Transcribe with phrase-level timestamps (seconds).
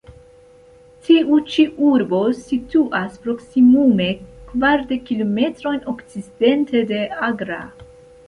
[1.07, 4.07] Tiu ĉi urbo situas proksimume
[4.51, 7.63] kvardek kilometrojn okcidente de Agra.